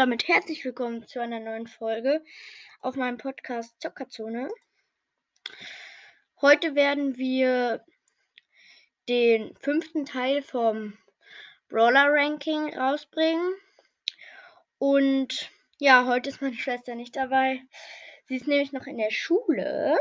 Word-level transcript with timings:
damit 0.00 0.28
herzlich 0.28 0.64
willkommen 0.64 1.06
zu 1.06 1.20
einer 1.20 1.40
neuen 1.40 1.66
Folge 1.66 2.24
auf 2.80 2.96
meinem 2.96 3.18
Podcast 3.18 3.78
Zockerzone. 3.82 4.48
Heute 6.40 6.74
werden 6.74 7.18
wir 7.18 7.84
den 9.10 9.54
fünften 9.56 10.06
Teil 10.06 10.40
vom 10.40 10.96
Brawler 11.68 12.06
Ranking 12.08 12.74
rausbringen. 12.74 13.52
Und 14.78 15.50
ja, 15.78 16.06
heute 16.06 16.30
ist 16.30 16.40
meine 16.40 16.56
Schwester 16.56 16.94
nicht 16.94 17.14
dabei. 17.14 17.60
Sie 18.26 18.36
ist 18.36 18.46
nämlich 18.46 18.72
noch 18.72 18.86
in 18.86 18.96
der 18.96 19.10
Schule. 19.10 19.98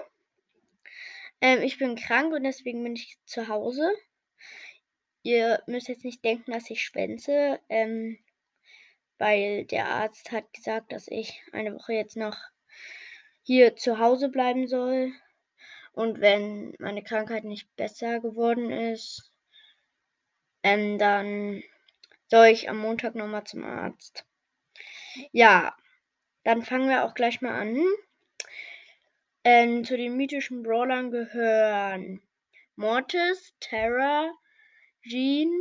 Ähm, 1.41 1.61
ich 1.61 1.77
bin 1.77 1.97
krank 1.97 2.33
und 2.33 2.45
deswegen 2.45 2.81
bin 2.85 2.95
ich 2.95 3.17
zu 3.25 3.49
Hause. 3.49 3.91
Ihr 5.23 5.61
müsst 5.67 5.89
jetzt 5.89 6.05
nicht 6.05 6.23
denken, 6.23 6.53
dass 6.53 6.69
ich 6.69 6.85
schwänze. 6.85 7.59
Ähm, 7.67 8.17
weil 9.19 9.65
der 9.65 9.87
Arzt 9.87 10.31
hat 10.31 10.51
gesagt, 10.53 10.91
dass 10.91 11.07
ich 11.07 11.43
eine 11.51 11.75
Woche 11.75 11.93
jetzt 11.93 12.17
noch 12.17 12.37
hier 13.43 13.75
zu 13.75 13.99
Hause 13.99 14.29
bleiben 14.29 14.67
soll. 14.67 15.11
Und 15.91 16.21
wenn 16.21 16.73
meine 16.79 17.03
Krankheit 17.03 17.43
nicht 17.43 17.75
besser 17.75 18.21
geworden 18.21 18.71
ist, 18.71 19.31
ähm, 20.63 20.97
dann 20.97 21.61
soll 22.27 22.47
ich 22.47 22.69
am 22.69 22.77
Montag 22.77 23.15
nochmal 23.15 23.43
zum 23.43 23.63
Arzt. 23.63 24.25
Ja, 25.31 25.75
dann 26.43 26.63
fangen 26.63 26.89
wir 26.89 27.03
auch 27.03 27.13
gleich 27.13 27.41
mal 27.41 27.59
an. 27.59 27.83
Ähm, 29.43 29.83
zu 29.83 29.97
den 29.97 30.15
mythischen 30.15 30.63
Brawlern 30.63 31.11
gehören 31.11 32.21
Mortis, 32.75 33.53
Terra, 33.59 34.31
Jean, 35.01 35.51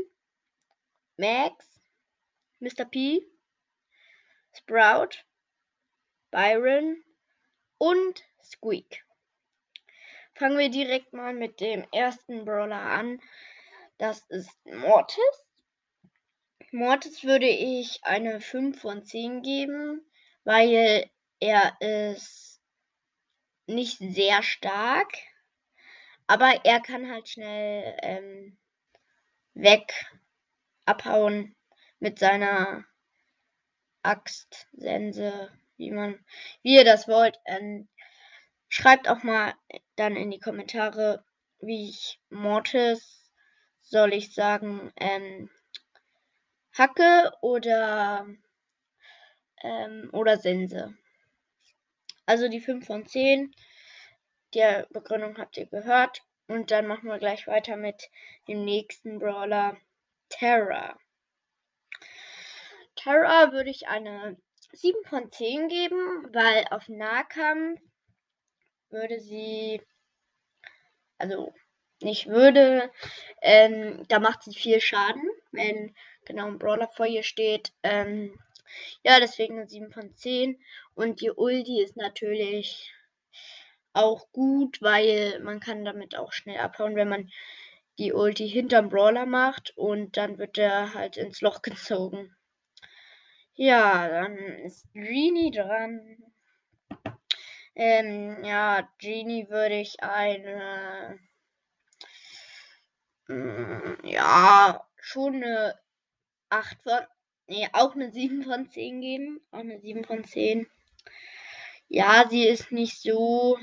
Max, 1.17 1.81
Mr. 2.61 2.85
P, 2.85 3.27
Sprout, 4.53 5.25
Byron 6.31 7.03
und 7.79 8.25
Squeak. 8.43 9.05
Fangen 10.35 10.59
wir 10.59 10.71
direkt 10.71 11.13
mal 11.13 11.35
mit 11.35 11.61
dem 11.61 11.87
ersten 11.93 12.45
Brawler 12.45 12.81
an. 12.81 13.21
Das 13.99 14.21
ist 14.29 14.51
Mortis. 14.67 15.45
Mortis 16.71 17.25
würde 17.25 17.49
ich 17.49 18.05
eine 18.05 18.41
5 18.41 18.81
von 18.81 19.05
10 19.05 19.43
geben, 19.43 20.05
weil 20.45 21.11
er 21.41 21.77
ist 21.81 22.61
nicht 23.67 23.99
sehr 23.99 24.43
stark, 24.43 25.13
aber 26.27 26.65
er 26.65 26.81
kann 26.81 27.11
halt 27.11 27.29
schnell 27.29 27.97
ähm, 28.03 28.59
weg 29.55 29.93
abhauen 30.85 31.57
mit 32.01 32.19
seiner 32.19 32.85
Axt, 34.09 34.67
Sense, 34.73 35.53
wie 35.77 35.91
man, 35.91 36.19
wie 36.63 36.77
ihr 36.77 36.85
das 36.85 37.09
wollt. 37.09 37.39
Ähm, 37.45 37.89
schreibt 38.71 39.07
auch 39.07 39.23
mal 39.23 39.53
dann 39.97 40.17
in 40.17 40.31
die 40.31 40.41
Kommentare, 40.41 41.23
wie 41.61 41.91
ich 41.91 42.19
Mortis, 42.31 43.31
soll 43.83 44.15
ich 44.15 44.35
sagen, 44.35 44.93
ähm, 44.97 45.51
Hacke 46.73 47.33
oder, 47.43 48.27
ähm, 49.63 50.09
oder 50.15 50.39
Sense. 50.39 50.97
Also 52.25 52.49
die 52.49 52.61
5 52.61 52.87
von 52.87 53.07
10. 53.07 53.55
Die 54.55 54.85
Begründung 54.89 55.37
habt 55.37 55.59
ihr 55.59 55.67
gehört. 55.67 56.23
Und 56.47 56.71
dann 56.71 56.87
machen 56.87 57.11
wir 57.11 57.19
gleich 57.19 57.47
weiter 57.47 57.77
mit 57.77 58.09
dem 58.49 58.65
nächsten 58.65 59.19
Brawler, 59.19 59.77
Terra. 60.31 60.99
Terra 62.99 63.53
würde 63.53 63.71
ich 63.71 63.89
eine 63.89 64.37
7 64.73 65.05
von 65.05 65.31
10 65.31 65.69
geben, 65.69 66.29
weil 66.35 66.65
auf 66.71 66.89
Nahkampf 66.89 67.81
würde 68.91 69.21
sie, 69.21 69.81
also 71.19 71.55
nicht 72.01 72.27
würde, 72.27 72.91
ähm, 73.41 74.05
da 74.09 74.19
macht 74.19 74.43
sie 74.43 74.55
viel 74.55 74.81
Schaden, 74.81 75.23
wenn 75.53 75.95
genau 76.25 76.47
ein 76.47 76.59
Brawler 76.59 76.89
vor 76.89 77.07
ihr 77.07 77.23
steht. 77.23 77.73
Ähm, 77.83 78.39
ja, 79.05 79.21
deswegen 79.21 79.59
eine 79.59 79.69
7 79.69 79.93
von 79.93 80.15
10. 80.15 80.61
Und 80.95 81.21
die 81.21 81.31
Ulti 81.31 81.83
ist 81.83 81.97
natürlich 81.97 82.93
auch 83.93 84.31
gut, 84.33 84.83
weil 84.83 85.41
man 85.41 85.61
kann 85.61 85.85
damit 85.85 86.17
auch 86.17 86.33
schnell 86.33 86.59
abhauen, 86.59 86.97
wenn 86.97 87.09
man 87.09 87.31
die 87.99 88.13
Ulti 88.13 88.49
hinterm 88.49 88.89
Brawler 88.91 89.27
macht 89.27 89.77
und 89.77 90.17
dann 90.17 90.39
wird 90.39 90.59
er 90.59 90.95
halt 90.95 91.17
ins 91.17 91.41
Loch 91.41 91.63
gezogen. 91.63 92.37
Ja, 93.61 94.09
dann 94.09 94.37
ist 94.37 94.87
Genie 94.93 95.51
dran. 95.51 96.17
Ähm, 97.75 98.45
ja, 98.45 98.89
Genie 98.99 99.49
würde 99.49 99.81
ich 99.81 100.01
eine. 100.01 101.19
Mm, 103.27 103.97
ja, 104.05 104.87
schon 105.01 105.43
eine 105.43 105.77
8 106.51 106.81
von. 106.85 107.01
Nee, 107.49 107.69
auch 107.73 107.97
eine 107.97 108.13
7 108.13 108.45
von 108.45 108.71
10 108.71 109.01
geben. 109.01 109.41
Auch 109.51 109.59
eine 109.59 109.81
7 109.81 110.05
von 110.05 110.23
10. 110.23 110.71
Ja, 111.89 112.29
sie 112.31 112.47
ist 112.47 112.71
nicht 112.71 113.03
so. 113.03 113.59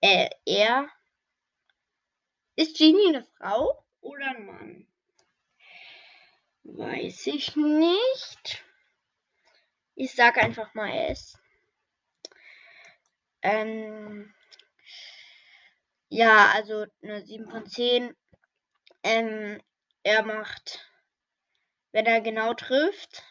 Äh, 0.00 0.30
er. 0.46 0.88
Ist 2.54 2.78
Genie 2.78 3.08
eine 3.08 3.24
Frau 3.36 3.84
oder 4.00 4.30
ein 4.30 4.46
Mann? 4.46 4.86
Weiß 6.62 7.26
ich 7.26 7.56
nicht. 7.56 8.65
Ich 9.98 10.14
sage 10.14 10.42
einfach 10.42 10.74
mal 10.74 10.90
S. 11.10 11.38
Ähm, 13.40 14.34
ja, 16.10 16.50
also 16.54 16.84
eine 17.02 17.24
7 17.24 17.48
von 17.48 17.66
10. 17.66 18.14
Ähm, 19.02 19.58
er 20.02 20.22
macht, 20.22 20.86
wenn 21.92 22.04
er 22.04 22.20
genau 22.20 22.52
trifft, 22.52 23.22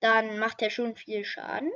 dann 0.00 0.40
macht 0.40 0.62
er 0.62 0.70
schon 0.70 0.96
viel 0.96 1.24
Schaden. 1.24 1.70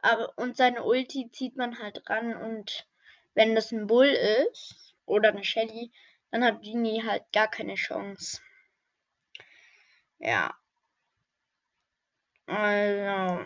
Aber 0.00 0.32
und 0.38 0.56
seine 0.56 0.84
Ulti 0.84 1.32
zieht 1.32 1.56
man 1.56 1.80
halt 1.80 2.08
ran 2.08 2.36
und 2.36 2.86
wenn 3.34 3.56
das 3.56 3.72
ein 3.72 3.88
Bull 3.88 4.06
ist 4.06 4.94
oder 5.06 5.30
eine 5.30 5.42
Shelly, 5.42 5.90
dann 6.30 6.44
hat 6.44 6.62
Genie 6.62 7.02
halt 7.02 7.24
gar 7.32 7.48
keine 7.48 7.74
Chance. 7.74 8.40
Ja. 10.20 10.56
Also. 12.46 13.44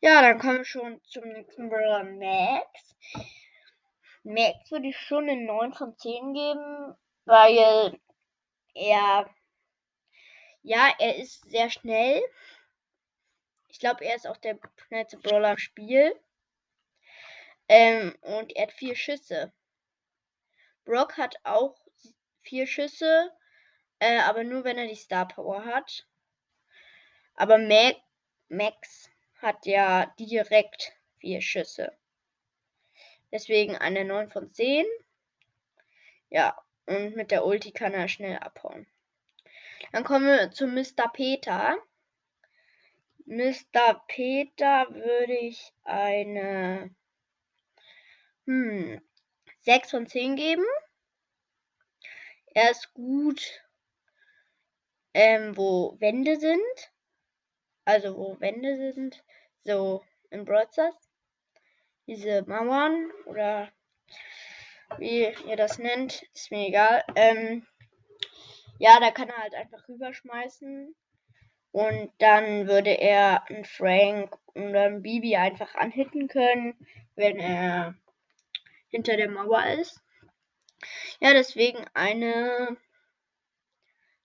Ja, 0.00 0.22
dann 0.22 0.38
kommen 0.38 0.58
wir 0.58 0.64
schon 0.64 1.00
zum 1.04 1.24
nächsten 1.28 1.68
Brawler 1.68 2.04
Max. 2.04 2.96
Max 4.24 4.70
würde 4.70 4.88
ich 4.88 4.96
schon 4.98 5.28
eine 5.28 5.40
9 5.42 5.72
von 5.72 5.96
10 5.96 6.34
geben, 6.34 6.94
weil 7.24 7.98
er. 8.74 9.30
Ja, 10.62 10.92
er 10.98 11.16
ist 11.16 11.48
sehr 11.48 11.70
schnell. 11.70 12.22
Ich 13.68 13.78
glaube, 13.78 14.04
er 14.04 14.16
ist 14.16 14.26
auch 14.26 14.36
der 14.36 14.58
schnellste 14.86 15.16
Brawler 15.18 15.52
im 15.52 15.58
Spiel. 15.58 16.18
Ähm, 17.68 18.16
und 18.22 18.54
er 18.56 18.64
hat 18.64 18.72
vier 18.72 18.96
Schüsse. 18.96 19.52
Brock 20.84 21.16
hat 21.18 21.36
auch 21.44 21.76
vier 22.42 22.66
Schüsse, 22.66 23.32
äh, 23.98 24.20
aber 24.20 24.44
nur 24.44 24.64
wenn 24.64 24.78
er 24.78 24.86
die 24.86 24.94
Star 24.94 25.26
Power 25.26 25.64
hat. 25.64 26.06
Aber 27.36 27.58
Max 28.48 29.10
hat 29.42 29.66
ja 29.66 30.06
direkt 30.18 30.92
vier 31.18 31.42
Schüsse. 31.42 31.92
Deswegen 33.30 33.76
eine 33.76 34.04
9 34.04 34.30
von 34.30 34.52
10. 34.52 34.86
Ja, 36.30 36.56
und 36.86 37.14
mit 37.14 37.30
der 37.30 37.44
Ulti 37.44 37.72
kann 37.72 37.92
er 37.92 38.08
schnell 38.08 38.38
abhauen. 38.38 38.86
Dann 39.92 40.04
kommen 40.04 40.26
wir 40.26 40.50
zu 40.50 40.66
Mr. 40.66 41.08
Peter. 41.12 41.76
Mr. 43.26 44.02
Peter 44.08 44.86
würde 44.94 45.36
ich 45.36 45.72
eine 45.84 46.94
hm, 48.46 49.02
6 49.60 49.90
von 49.90 50.06
10 50.06 50.36
geben. 50.36 50.64
Er 52.54 52.70
ist 52.70 52.94
gut, 52.94 53.62
ähm, 55.12 55.56
wo 55.56 55.96
Wände 56.00 56.38
sind 56.38 56.95
also 57.86 58.16
wo 58.16 58.38
Wände 58.40 58.76
sind, 58.92 59.24
so 59.64 60.04
in 60.30 60.44
Brawl 60.44 60.68
Diese 62.06 62.42
Mauern 62.42 63.10
oder 63.24 63.72
wie 64.98 65.32
ihr 65.48 65.56
das 65.56 65.78
nennt, 65.78 66.22
ist 66.34 66.50
mir 66.50 66.68
egal. 66.68 67.04
Ähm, 67.14 67.66
ja, 68.78 69.00
da 69.00 69.10
kann 69.10 69.28
er 69.28 69.38
halt 69.38 69.54
einfach 69.54 69.88
rüberschmeißen. 69.88 70.94
Und 71.72 72.12
dann 72.18 72.66
würde 72.68 72.90
er 72.90 73.48
einen 73.48 73.64
Frank 73.64 74.36
oder 74.54 74.84
einen 74.84 75.02
Bibi 75.02 75.36
einfach 75.36 75.74
anhitten 75.74 76.28
können, 76.28 76.74
wenn 77.14 77.38
er 77.38 77.94
hinter 78.88 79.16
der 79.16 79.30
Mauer 79.30 79.64
ist. 79.78 80.02
Ja, 81.20 81.32
deswegen 81.34 81.84
eine 81.94 82.76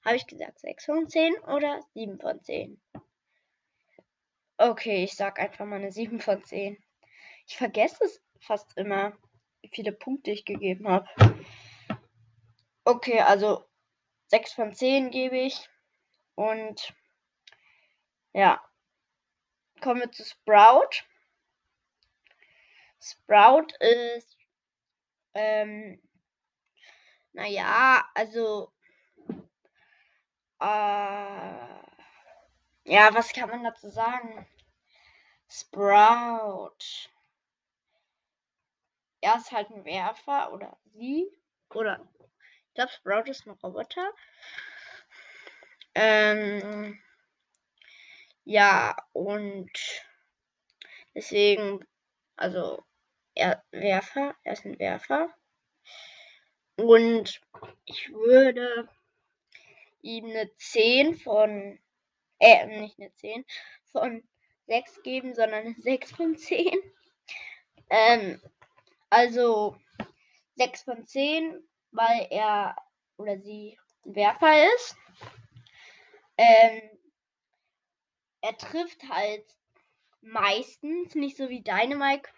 Habe 0.03 0.15
ich 0.15 0.25
gesagt 0.27 0.59
6 0.59 0.85
von 0.85 1.09
10 1.09 1.33
oder 1.41 1.81
7 1.93 2.19
von 2.19 2.41
10? 2.41 2.81
Okay, 4.63 5.03
ich 5.03 5.15
sag 5.15 5.39
einfach 5.39 5.65
mal 5.65 5.77
eine 5.77 5.91
7 5.91 6.19
von 6.19 6.43
10. 6.43 6.77
Ich 7.47 7.57
vergesse 7.57 8.03
es 8.03 8.21
fast 8.39 8.77
immer, 8.77 9.17
wie 9.61 9.69
viele 9.69 9.91
Punkte 9.91 10.29
ich 10.29 10.45
gegeben 10.45 10.87
habe. 10.87 11.09
Okay, 12.85 13.21
also 13.21 13.65
6 14.27 14.53
von 14.53 14.71
10 14.71 15.09
gebe 15.09 15.39
ich. 15.39 15.67
Und 16.35 16.93
ja, 18.33 18.63
kommen 19.81 20.01
wir 20.01 20.11
zu 20.11 20.23
Sprout. 20.23 21.05
Sprout 23.01 23.73
ist, 23.79 24.37
ähm, 25.33 25.99
naja, 27.33 28.07
also, 28.13 28.71
äh, 30.59 31.80
ja, 32.85 33.13
was 33.13 33.33
kann 33.33 33.49
man 33.49 33.63
dazu 33.63 33.89
sagen? 33.89 34.47
Sprout. 35.49 37.09
Er 39.21 39.35
ist 39.35 39.51
halt 39.51 39.69
ein 39.69 39.85
Werfer 39.85 40.53
oder 40.53 40.77
sie. 40.93 41.27
Oder 41.69 42.07
ich 42.67 42.73
glaube, 42.73 42.91
Sprout 42.91 43.29
ist 43.29 43.45
ein 43.45 43.51
Roboter. 43.51 44.13
Ähm, 45.93 46.99
ja, 48.45 48.95
und 49.13 49.71
deswegen, 51.13 51.85
also 52.35 52.83
er 53.35 53.63
Werfer, 53.71 54.35
er 54.43 54.53
ist 54.53 54.65
ein 54.65 54.79
Werfer. 54.79 55.29
Und 56.77 57.41
ich 57.85 58.09
würde 58.11 58.89
ihm 60.01 60.25
eine 60.25 60.55
10 60.55 61.17
von, 61.17 61.79
äh, 62.41 62.65
nicht 62.65 62.99
eine 62.99 63.13
10 63.13 63.45
von 63.91 64.23
6 64.67 65.03
geben, 65.03 65.33
sondern 65.33 65.65
eine 65.65 65.75
6 65.77 66.11
von 66.11 66.37
10. 66.37 66.77
Ähm, 67.93 68.41
also 69.09 69.75
6 70.55 70.83
von 70.83 71.05
10, 71.05 71.61
weil 71.91 72.27
er 72.29 72.77
oder 73.17 73.37
sie 73.37 73.77
ein 74.05 74.15
Werfer 74.15 74.73
ist. 74.73 74.95
Ähm, 76.37 76.81
er 78.39 78.57
trifft 78.57 79.03
halt 79.09 79.43
meistens 80.21 81.15
nicht 81.15 81.35
so 81.35 81.49
wie 81.49 81.63
Dynamite 81.63 82.29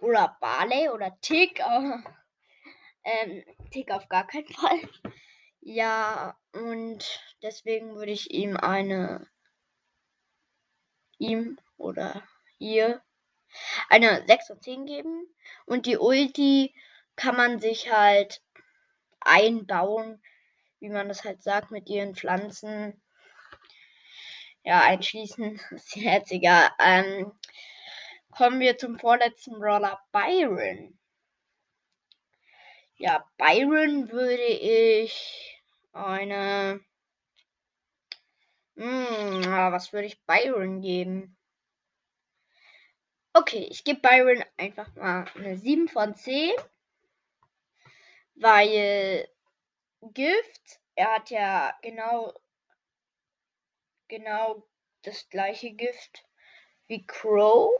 oder 0.00 0.36
Barley 0.40 0.88
oder 0.88 1.14
Tick, 1.20 1.60
aber 1.60 2.02
ähm, 3.04 3.44
Tick 3.70 3.90
auf 3.90 4.08
gar 4.08 4.26
keinen 4.26 4.48
Fall. 4.48 4.80
Ja, 5.60 6.38
und 6.52 7.20
deswegen 7.42 7.94
würde 7.96 8.12
ich 8.12 8.32
ihm 8.32 8.56
eine 8.56 9.30
ihm 11.22 11.58
oder 11.78 12.22
ihr 12.58 13.02
eine 13.88 14.24
6 14.26 14.46
von 14.48 14.60
10 14.60 14.86
geben. 14.86 15.26
Und 15.66 15.86
die 15.86 15.96
Ulti 15.96 16.74
kann 17.16 17.36
man 17.36 17.60
sich 17.60 17.92
halt 17.92 18.42
einbauen, 19.20 20.22
wie 20.80 20.88
man 20.88 21.08
das 21.08 21.24
halt 21.24 21.42
sagt, 21.42 21.70
mit 21.70 21.88
ihren 21.88 22.14
Pflanzen. 22.14 23.00
Ja, 24.64 24.80
einschließen. 24.80 25.60
Ist 25.70 25.96
jetzt 25.96 26.32
egal. 26.32 26.70
Ähm, 26.78 27.32
kommen 28.30 28.60
wir 28.60 28.78
zum 28.78 28.98
vorletzten 28.98 29.58
Brawler, 29.58 30.00
Byron. 30.12 30.98
Ja, 32.96 33.24
Byron 33.36 34.10
würde 34.10 34.44
ich 34.44 35.60
eine. 35.92 36.80
Hm, 38.76 39.44
was 39.44 39.92
würde 39.92 40.06
ich 40.06 40.24
Byron 40.24 40.80
geben? 40.80 41.36
Okay, 43.34 43.66
ich 43.70 43.84
gebe 43.84 44.00
Byron 44.00 44.44
einfach 44.56 44.94
mal 44.94 45.24
eine 45.34 45.56
7 45.56 45.88
von 45.88 46.14
10. 46.14 46.54
Weil 48.34 49.28
Gift, 50.00 50.80
er 50.94 51.14
hat 51.14 51.30
ja 51.30 51.74
genau, 51.82 52.34
genau 54.08 54.66
das 55.02 55.28
gleiche 55.30 55.72
Gift 55.72 56.24
wie 56.88 57.06
Crow. 57.06 57.70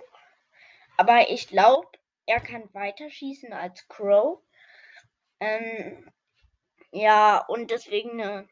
Aber 0.96 1.30
ich 1.30 1.48
glaube, 1.48 1.88
er 2.26 2.40
kann 2.40 2.72
weiter 2.74 3.10
schießen 3.10 3.52
als 3.52 3.88
Crow. 3.88 4.42
Ähm, 5.40 6.10
ja, 6.92 7.38
und 7.38 7.70
deswegen 7.70 8.20
eine 8.20 8.48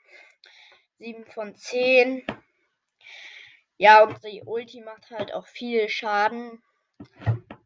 7 1.00 1.24
von 1.24 1.54
10. 1.56 2.22
Ja, 3.78 4.04
und 4.04 4.22
die 4.22 4.42
Ulti 4.44 4.82
macht 4.82 5.10
halt 5.10 5.32
auch 5.32 5.46
viel 5.46 5.88
Schaden. 5.88 6.62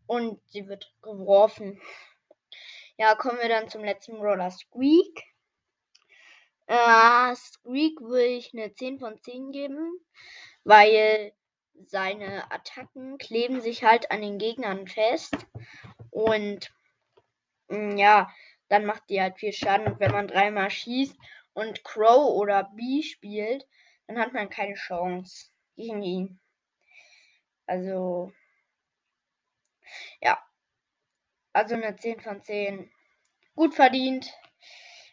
Und 0.06 0.40
sie 0.50 0.68
wird 0.68 0.94
geworfen. 1.02 1.80
Ja, 2.96 3.16
kommen 3.16 3.40
wir 3.40 3.48
dann 3.48 3.68
zum 3.68 3.82
letzten 3.82 4.16
Roller 4.16 4.52
Squeak. 4.52 5.24
Äh, 6.66 7.34
Squeak 7.34 8.00
würde 8.00 8.26
ich 8.26 8.54
eine 8.54 8.72
10 8.72 9.00
von 9.00 9.20
10 9.20 9.50
geben, 9.50 9.98
weil 10.62 11.32
seine 11.86 12.52
Attacken 12.52 13.18
kleben 13.18 13.60
sich 13.60 13.82
halt 13.82 14.12
an 14.12 14.22
den 14.22 14.38
Gegnern 14.38 14.86
fest. 14.86 15.34
Und 16.10 16.72
mh, 17.66 17.78
mm, 17.78 17.96
ja, 17.98 18.32
dann 18.68 18.84
macht 18.84 19.10
die 19.10 19.20
halt 19.20 19.38
viel 19.40 19.52
Schaden. 19.52 19.88
Und 19.88 19.98
wenn 19.98 20.12
man 20.12 20.28
dreimal 20.28 20.70
schießt 20.70 21.16
und 21.54 21.84
Crow 21.84 22.36
oder 22.36 22.64
B 22.74 23.02
spielt, 23.02 23.66
dann 24.06 24.18
hat 24.18 24.32
man 24.32 24.50
keine 24.50 24.74
Chance 24.74 25.50
gegen 25.76 26.02
ihn. 26.02 26.40
Also, 27.66 28.32
ja. 30.20 30.38
Also 31.52 31.76
eine 31.76 31.96
10 31.96 32.20
von 32.20 32.42
10. 32.42 32.90
Gut 33.54 33.74
verdient. 33.74 34.32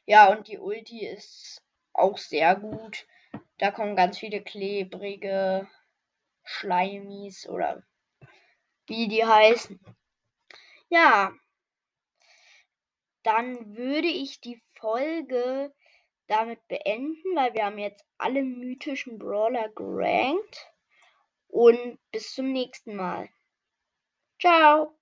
Ja, 0.05 0.29
und 0.31 0.47
die 0.47 0.57
Ulti 0.57 1.05
ist 1.05 1.63
auch 1.93 2.17
sehr 2.17 2.55
gut. 2.55 3.07
Da 3.59 3.71
kommen 3.71 3.95
ganz 3.95 4.17
viele 4.17 4.41
klebrige 4.41 5.69
Schleimis 6.43 7.47
oder 7.47 7.83
wie 8.87 9.07
die 9.07 9.23
heißen. 9.23 9.79
Ja, 10.89 11.31
dann 13.23 13.77
würde 13.77 14.07
ich 14.07 14.41
die 14.41 14.61
Folge 14.73 15.73
damit 16.31 16.65
beenden, 16.67 17.35
weil 17.35 17.53
wir 17.53 17.65
haben 17.65 17.77
jetzt 17.77 18.05
alle 18.17 18.43
mythischen 18.43 19.19
Brawler 19.19 19.69
gerankt. 19.69 20.71
Und 21.47 21.99
bis 22.11 22.33
zum 22.33 22.53
nächsten 22.53 22.95
Mal. 22.95 23.29
Ciao. 24.39 24.97